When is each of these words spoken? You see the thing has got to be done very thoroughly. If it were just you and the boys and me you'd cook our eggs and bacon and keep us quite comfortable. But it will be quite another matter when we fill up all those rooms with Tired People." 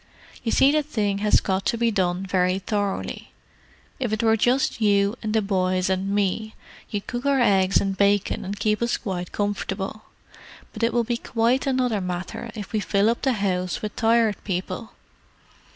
You 0.41 0.51
see 0.51 0.71
the 0.71 0.81
thing 0.81 1.19
has 1.19 1.39
got 1.39 1.63
to 1.67 1.77
be 1.77 1.91
done 1.91 2.25
very 2.25 2.57
thoroughly. 2.57 3.33
If 3.99 4.11
it 4.11 4.23
were 4.23 4.35
just 4.35 4.81
you 4.81 5.15
and 5.21 5.31
the 5.31 5.43
boys 5.43 5.91
and 5.91 6.09
me 6.09 6.55
you'd 6.89 7.05
cook 7.05 7.23
our 7.27 7.39
eggs 7.39 7.79
and 7.79 7.95
bacon 7.95 8.43
and 8.43 8.57
keep 8.59 8.81
us 8.81 8.97
quite 8.97 9.31
comfortable. 9.31 10.05
But 10.73 10.81
it 10.81 10.91
will 10.91 11.03
be 11.03 11.17
quite 11.17 11.67
another 11.67 12.01
matter 12.01 12.49
when 12.55 12.65
we 12.73 12.79
fill 12.79 13.11
up 13.11 13.27
all 13.27 13.31
those 13.35 13.43
rooms 13.43 13.81
with 13.83 13.95
Tired 13.95 14.43
People." 14.43 14.89